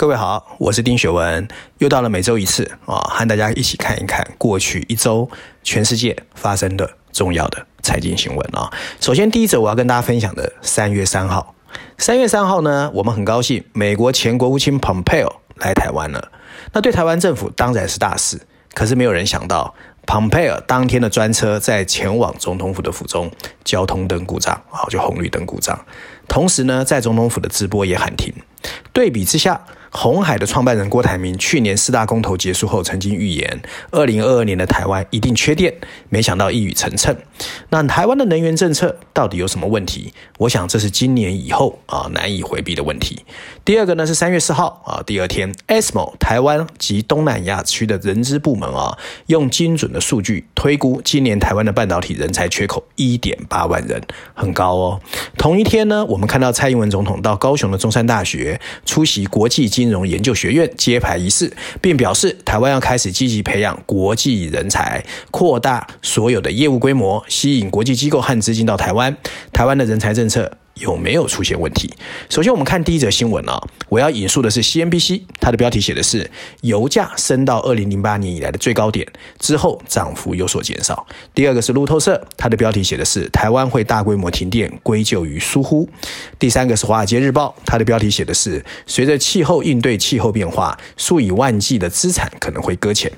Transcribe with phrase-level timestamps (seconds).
[0.00, 5.28] 各位好，我是丁雪文，又到了每周一次啊，和大家一起看一看过去一周
[5.62, 8.72] 全世界发生的重要的财经新闻啊。
[8.98, 11.54] 首先，第一则我要跟大家分享的，三月三号，
[11.98, 16.32] 三月三号呢，我们很高兴，美国前国务卿 Pompeo 来台湾了。
[16.72, 18.40] 那对台湾政府当然是大事，
[18.72, 19.74] 可是没有人想到
[20.06, 23.30] ，Pompeo 当天的专车在前往总统府的府中，
[23.64, 25.78] 交通灯故障啊，就红绿灯故障，
[26.26, 28.32] 同时呢，在总统府的直播也喊停。
[28.94, 33.60] 对比之下，鸿海的创办人郭台铭去年四大公投结束后，曾经预言，
[33.90, 35.74] 二零二二年的台湾一定缺电，
[36.08, 37.16] 没想到一语成谶。
[37.70, 40.12] 那台湾的能源政策到底有什么问题？
[40.38, 43.24] 我想这是今年以后啊难以回避的问题。
[43.64, 54.00] 第二个呢是三月四号啊，第二天，ASMO 台湾及东南亚区的人资部门啊，用精准的数据推估，今年台湾的半导体人才缺口一点八万人，
[54.34, 55.00] 很高哦。
[55.36, 69.16] 同一天呢，我们看到蔡英文总统到高雄的中山大学出席国际金融研究学院揭牌仪式，并表示台湾要开始积极培养国际人才，扩大所有的业务规模，吸引国际机构和资金到台湾。
[69.54, 71.90] 台湾的人才政策有没有出现问题？
[72.28, 76.30] 首先，我们看第一则新闻啊，我要引述的是 CNBC，它的标题写的是
[76.62, 79.06] 油价升到二零零八年以来的最高点
[79.38, 81.06] 之后，涨幅有所减少。
[81.34, 85.88] 第二个是路透社，它的标题写的是台湾会大规模停电归咎于疏忽。
[86.38, 93.12] 第三个是华尔街日报，它的标题写的是随着气候应对气候变化，数以万计的资产可能会搁浅。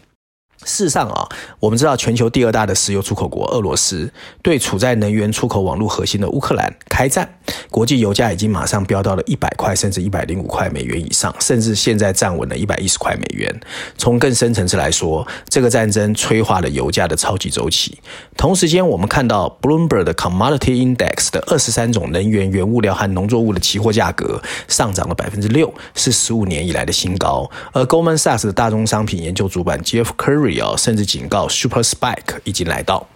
[0.65, 1.29] 事实上啊，
[1.61, 4.11] 我们知道全球第二大的石油出口国俄罗斯
[4.43, 7.29] 对处在能源出口网络核心的乌克兰开战，
[7.71, 13.61] 国际油价已经马上飙到了一百块甚至一百零五块美元以上，甚至现在站稳了一百一十块美元。
[13.97, 17.99] 从更深层次来说，这个战争催化了油价的超级周期。
[18.37, 27.51] 同时间，我们看到 Bloomberg 的 Commodity Index 的二十三种能源原物料和农作物的期货价格上涨了百分之六，是十五年以来的新高。
[27.73, 33.07] 而 Goldman Sachs 的大宗商品研究主管 Jeff Curry 甚至警告，Super Spike 已经来到。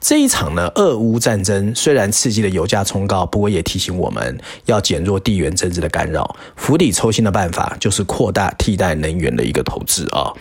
[0.00, 6.36] 这一场呢，俄乌战争虽然刺激了油价冲高，不过也提醒我们要减弱地缘政治的干扰。
[6.56, 10.32] 釜底抽薪的办法就是扩大替代能源的一个投资啊。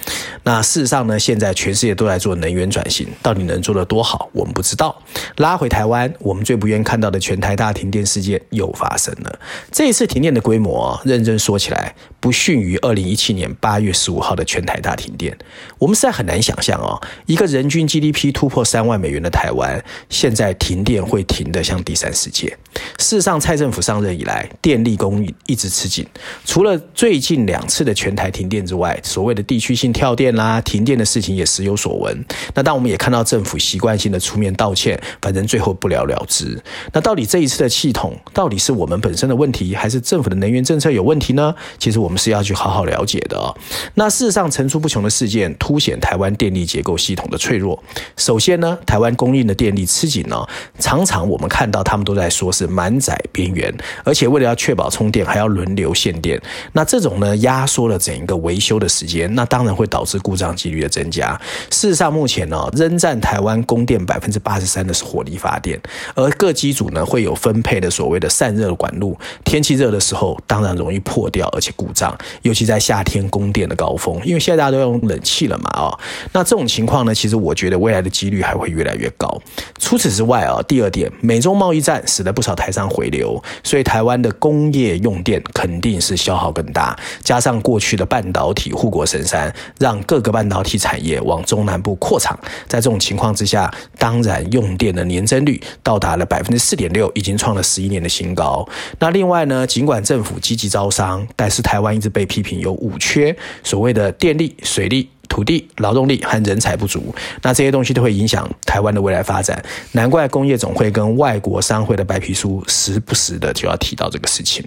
[0.44, 5.00] 那事实上呢，现在全世界都在做能源转型，到底能做得多好，我们不知道。
[5.38, 9.40] 拉回台湾，我们最不愿看到的全台大停电事件又发生了。
[9.72, 15.38] 这一次停电的规模，认真说起来，不逊于二零一七年八月十五号的全台大停电。
[15.78, 22.57] 我们实在很难想象哦，一个人均 GDP 突破三万美元的台湾，现在停电会停的像第三世界。
[22.98, 26.06] 事实上，蔡政府上任以来，电力供应一直吃紧。
[26.46, 32.26] 除了最近两次的全台停电之外，所谓的地区性跳电啦、停电的事情也时有所闻。
[32.54, 36.62] 那当我们也看到政府习惯性的出面道歉，反正最后不了了之。
[36.94, 41.53] 那到底这一次的系统，到底是我们本身的问题，还是政府的能源政策有问题呢？
[41.78, 43.56] 其实我们是要去好好了解的哦。
[43.96, 47.82] 那事实上，层出不穷的事件凸显台湾电力结构系统的脆弱。
[48.18, 50.46] 首先呢，台湾供应的电力吃紧呢，
[50.80, 53.73] 常常我们看到他们都在说是满载边缘，
[54.03, 56.39] 而且为了要确保充电，还要轮流限电。
[56.73, 61.39] 那这种呢，压缩了整一个维修的时间，那当然会导致故障几率的增加。
[61.72, 65.79] 事实上，目前呢，仍占台湾供电百分之八十三的是火力发电，
[66.13, 75.99] 而各机组呢会有分配的所谓的散热管路，天气热的时候当然容易破掉，而且故障，尤其在夏天供电的高峰，因为现在大家都用冷气了嘛，哦，
[76.33, 79.41] 那这种情况呢，其实我觉得未来的几率还会越来越高。
[79.79, 86.97] 除此之外啊，第二点，美中贸易战使得不少台商回流，所以台湾的工业用电肯定是消耗更大。
[87.23, 92.38] 加上过去的半导体护国神山，让各个半导体产业往中南部扩厂。
[92.67, 98.67] 在这种情况之下，当然用电的年增率到达了百分之四点六，已经创了十一年的新高。
[99.00, 105.09] 那另外呢，尽管政府积极招商，但是台湾一直被批评有五缺，所谓的电力、水利。
[105.31, 109.64] 土地、劳动力和人才不足，那这些东西都会影响台湾的未来发展。
[109.94, 114.62] 难怪工业总会跟外国商会的白皮书时不时的就要提到这个事情。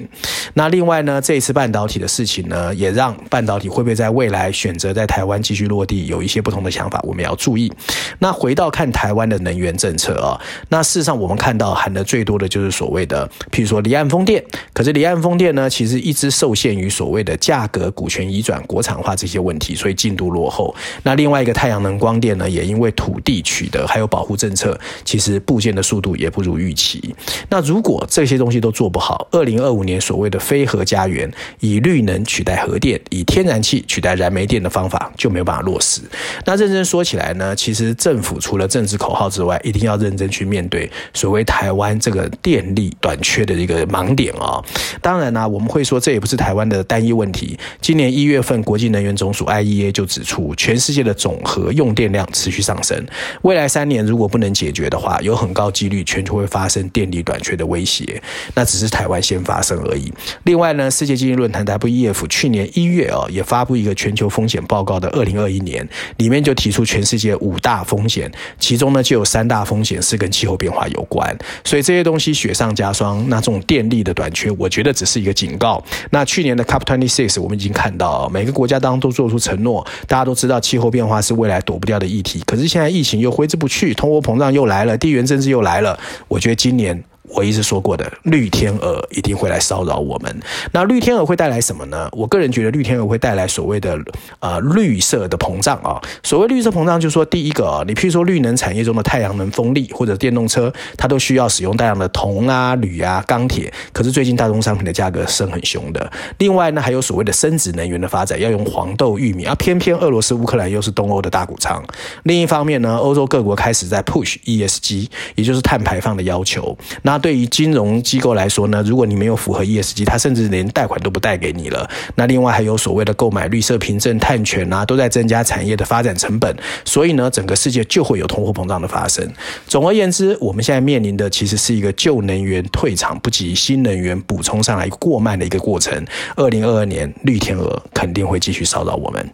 [0.55, 7.71] 那另外呢，这一次半导体的事情呢，也让半导体会不会在未来选择在台湾继续落地有一些不同的想法，我们要注意。
[8.19, 10.41] 那回到看台湾的能源政策啊，
[10.71, 14.43] 那事实上我们看到喊的最多的就是所谓的，譬如说离岸风电。
[14.73, 20.54] 可是离岸风电呢，其实一直受限于所谓的价格、股权移转、国产化这些问题，所以进度落。
[20.55, 20.75] 后。
[21.03, 27.15] 那另外一个太阳能光电呢，也因为土地取得还有保护政策，其实部件的速度也不如预期。
[27.51, 31.31] 那如果这些东西都做不好，二零二五年所谓的非核家园，
[31.61, 36.01] 以绿能取代核电，以天然气取代燃煤电的方法就没有办法落实。
[36.45, 44.65] 那认真说起来呢，其实政府除了政治口号之外，一定要认真去面对所谓台湾这个电力短缺的一个盲点啊、哦。
[45.01, 47.59] 当然呢、我们会说这也不是台湾的单一问题。
[47.81, 53.01] 今年一月份，国际能源总署 IEA 就指出，全世界的总和用电量持续上升，
[53.43, 58.21] 未来三年如果不能解决的话，有很高几率全球会发生电力短缺的威胁。
[58.57, 60.13] 那只是台湾先发生而已。
[60.45, 65.87] 另外呢，世界经济论坛 WEF 去年一月啊、也发布一个全球风险报告的二零二一年，
[66.17, 71.37] 里面就提出全世界五大风险，其中呢就有三大风险是跟气候变化有关。
[71.65, 75.83] 所以这些东西雪上加霜，那这种电力的短缺，我觉得只是一个警告。
[76.11, 82.43] 那去年的 COP26 我们已经看到，每个国家当中都做出承诺，大家都知道气候变化是未来躲不掉的议题。
[82.47, 85.99] 可是现在疫情又挥之不去，通货膨胀又来了，地缘政治又来了。
[86.29, 87.03] 我觉得今年。
[87.35, 90.41] 我一直说过的绿天鹅一定会来骚扰我们。
[90.73, 92.09] 那绿天鹅会带来什么呢？
[92.13, 93.99] 我个人觉得绿天鹅会带来所谓的
[94.39, 96.01] 呃绿色的膨胀啊。
[96.23, 103.73] 所谓绿色膨胀，就是说第一个啊，你譬如说绿能产业中的太阳能、风力或者电动车，它都需要使用大量的铜啊、铝啊、钢铁。
[103.93, 106.13] 可是最近大宗商品的价格升很凶的。
[106.39, 111.83] 另外呢，还有所谓的生质能源的发展，要用黄豆、玉米啊，偏偏俄罗斯、乌克兰又是东欧的大谷仓。
[112.23, 116.77] 另一方面呢，欧洲各国开始在 push ESG，也就是碳排放的要求。
[117.03, 121.89] 那对于金融机构来说呢，如果你没有符合 ESG，它甚至连贷款都不贷给你了。
[122.17, 126.55] 那另外还有所谓的购买绿色凭证、碳权啊，都在增加产业的发展成本。
[126.85, 129.27] 所以呢，整个世界就会有通货膨胀的发生。
[129.67, 136.05] 总而言之，我们现在面临的其实是一个旧能源退场不及新能源补充上来过慢的一个过程。
[136.37, 139.27] 二零二二年，绿天鹅肯定会继续骚扰我们。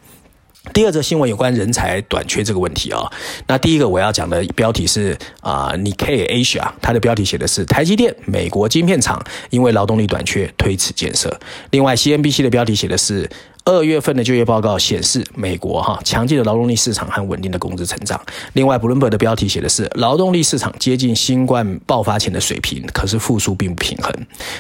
[0.74, 3.10] 第二则新闻有关人才短缺这个问题啊、
[3.46, 11.38] 那第一个我要讲的标题是啊，Nikkei Asia，它的标题写的是台积电美国晶片厂因为劳动力短缺推迟建设。
[11.70, 13.28] 另外，CNBC 的标题写的是。
[13.64, 18.20] 二月份的就业报告显示，美国哈强劲的劳动力市场和稳定的工资成长。
[18.54, 24.10] 另外，Bloomberg 的标题写的是劳动力市场接近新冠爆发前的水平，可是复苏并不平衡。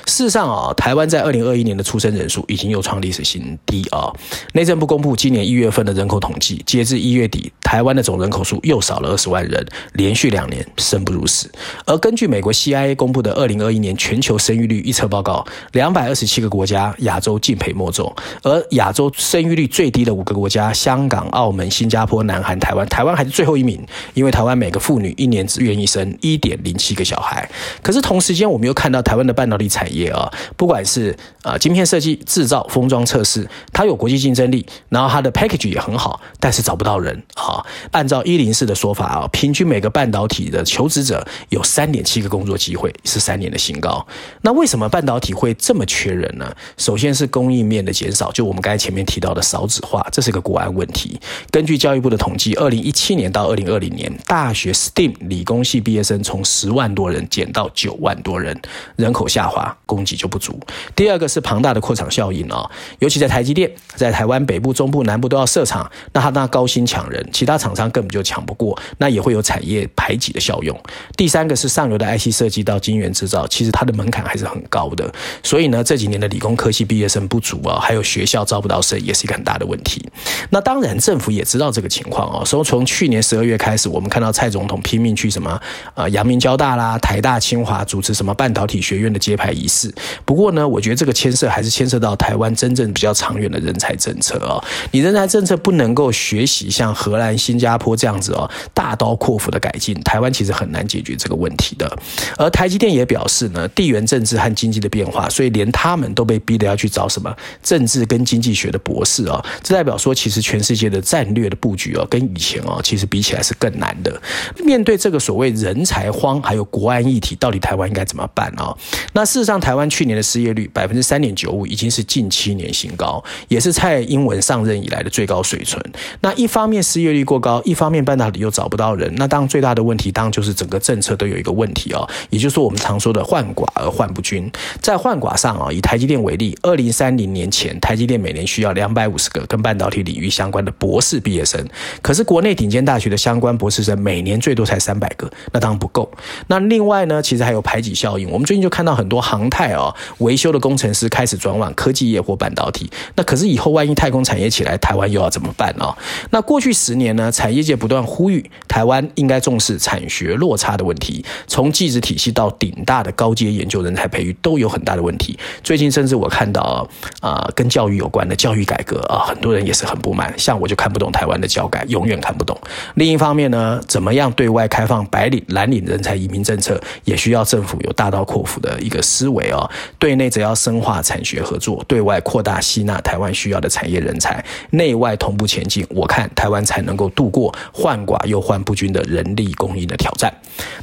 [0.06, 4.12] 事实上啊，台湾在二零二一年的出生人数已经又创历史新低啊。
[4.52, 11.50] 内政部公布今年一月份的人口统计，截至一月底，台湾的总人口数又少了二十万人，连续两年生不如死。
[11.86, 22.86] 而根据美国 CIA 公布的二零二一年全球生育率预测报告，两百二十七个国家，亚洲敬陪末座，而亚亚洲生育率最低的五个国家：香港、澳门、新加坡、南韩、台湾。
[22.88, 23.82] 台湾还是最后一名，
[24.12, 27.48] 因为台湾每个妇女一年只愿意生一点零七个小孩。
[27.80, 37.64] 可是同时间，我们又看到台湾的半导体产业啊，不管是啊晶片设计、制造、封装、测试，它有国际竞争力，然后它的 package 也很好，但是找不到人啊。
[37.92, 44.06] 按照一零四的说法啊，平均每个半导体的求职者有三点七个工作机会，是三年的新高。
[44.42, 46.54] 那为什么半导体会这么缺人呢？
[46.76, 48.79] 首先是供应面的减少，就我们刚才。
[48.80, 51.20] 前面提到的少子化，这是个国安问题。
[51.50, 58.58] 根据教育部的统计，二零一七年到二零二零年，大学 STEAM 理工系毕业生从十万多人减到九万多人，
[58.96, 60.58] 人口下滑，供给就不足。
[60.96, 62.68] 第二个是庞大的扩厂效应啊，
[63.00, 70.74] 尤其在台积电，在台湾北部、中部、南部都要设厂，那他那高薪抢人，其他厂商根本就抢不过，那也会有产业排挤的效用。
[71.18, 75.12] 第三个是上游的 IC 设计到晶圆制造，其实它的门槛还是很高的，
[75.42, 78.69] 所以呢，这几年的理工科系毕业生不足啊，还有学校招不。
[78.70, 80.02] 到生也是一个很大的问题。
[80.50, 82.44] 那当然，政府也知道这个情况哦。
[82.44, 85.60] 所以从去年十二月开始，我们看到蔡总统拼命去什么
[85.94, 89.92] 啊，阳明交大啦、台大、清华主持什么半导体学院的揭牌仪式。
[90.24, 94.62] 不过呢，我觉得这个牵涉还是牵涉到台湾真正比较长远的人才政策哦。
[94.92, 101.98] 你人才政策不能够学习像荷兰、新加坡这样子哦，大刀阔斧的改进，台湾其实很难解决这个问题的。
[102.36, 114.20] 而台积电也表示呢，地缘政治和经济的变化，所以连他们都被逼得要去找什么政治跟经济学的博士啊，这代表说，其实全世界的战略的布局啊，跟以前啊，其实比起来是更难的。
[114.62, 118.76] 面对这个所谓人才荒，还有国安议题，到底台湾应该怎么办啊？
[119.14, 125.80] 那事实上，台湾去年的失业率百分之三点九五，已经是近七年新高，也是蔡英文上任以来的最高水准。
[126.20, 134.50] 那一方面失业率过高，一方面半导体又找不到人，那当然最大的问题，当然就是整个政策都有一个问题啊，也就是说我们常说的患寡而患不均。
[134.80, 141.64] 在患寡上啊，以台积电为例，二零三零年前，台积电每年需要两百五十个跟半导体领域相关的博士毕业生，
[142.02, 146.10] 可是国内顶尖大学的相关博士生每年最多才三百个，那当然不够。
[146.48, 148.28] 那另外呢，其实还有排挤效应。
[148.28, 152.90] 我们最近就看到很多航太啊、维修的工程师开始转往科技业或半导体。
[153.14, 155.96] 那可是以后万一太空产业起来，台湾又要怎么办啊、哦？
[156.30, 165.38] 那过去十年呢，产业界不断呼吁台湾应该重视产学落差的问题，从技职体系到顶大的高阶研究人才培育都有很大的问题。
[165.62, 166.88] 最近甚至我看到
[167.20, 170.32] 啊、跟教育有关的教育改革啊，很多人也是很不满。
[170.38, 172.58] 像我就看不懂台湾的教改，永远看不懂。
[172.94, 179.70] 另一方面呢，怎么样对外开放白领蓝领人才移民政策，也需要政府有大刀阔斧的一个思维哦。
[179.98, 185.86] 对内则要深化产学合作，对外扩大吸纳台湾需要的产业人才，内外同步前进。
[185.90, 190.32] 我看台湾才能够度过患寡又患不均的人力供应的挑战。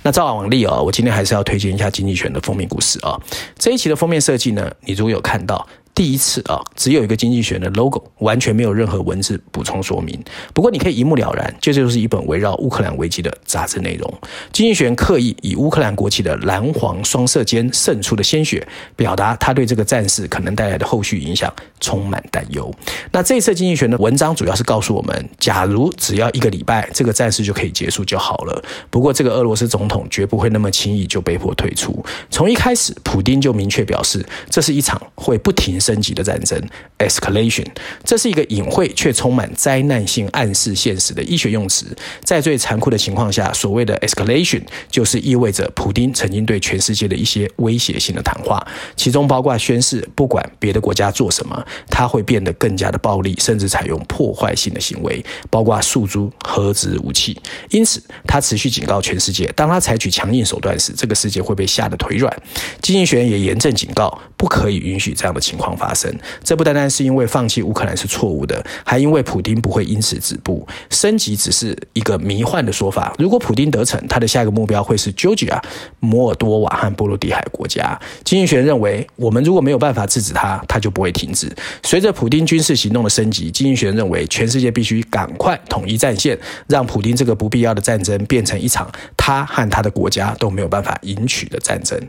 [0.03, 3.19] 那照往例哦，我今天还是要推荐一下《经济学》的封面故事啊。
[3.57, 5.67] 这一期的封面设计呢，你如果有看到。
[5.97, 10.23] 第一次啊，只有一个经济学的 logo，完全没有任何文字补充说明。
[10.53, 14.13] 不过你可以一目了然，这就是一本围绕乌克兰危机的杂志内容。
[14.53, 18.63] 经济学人刻意以乌克兰国旗的蓝黄双色间渗出的鲜血，
[18.95, 22.71] 表达他对这个战事可能带来的后续影响充满担忧。
[23.11, 28.63] 那这一次经济学的文章主要是告诉我们，假如只要一个礼拜，这个战事就可以结束就好了。
[28.91, 32.05] 不过这个俄罗斯总统绝不会那么轻易就被迫退出。
[32.29, 35.81] 从一开始，普丁就明确表示，这是一场会不停。
[35.87, 36.61] 升级的战争
[36.99, 37.65] ，escalation，
[38.03, 41.85] 这是一个隐晦却充满灾难性暗示现实的医学用词。
[42.21, 48.65] 在最残酷的情况下，所谓的 escalation 就是意味着普丁曾经对全世界的一些威胁性的谈话，
[48.97, 57.39] 其中包括宣誓，不管别的国家做什么，他会变得更加的暴力，甚至采用破坏性的行为，包括诉诸核子武器。
[57.69, 62.35] 因此，他持续警告全世界，当他采取强硬手段时，这个世界会被吓得腿软。
[62.81, 70.67] 经济学人也严正警告，不可以允许这样的情况发生，这不单单是因为放弃乌克兰是错误的，还因为普丁不会因此止步。
[70.89, 73.13] 升级只是一个迷幻的说法。
[73.19, 75.61] 如果普丁得逞，他的下一个目标会是 Georgia、
[75.99, 77.99] 摩尔多瓦和波罗的海国家。
[78.23, 81.53] 经济学认为，我们如果没有办法制止他，他就不会停止。
[81.83, 91.99] 随着普丁军事行动的升级，经济学认为，全世界必须赶快统一战线，让普丁这个不必要的战争变成一场他和他的国家都没有办法赢取的战争。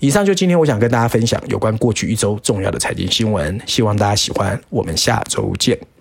[0.00, 4.60] 以上就今天我想跟大家分享有关过去一周重要的财经新闻，希望大家喜欢。
[4.70, 5.97] 我们下周见。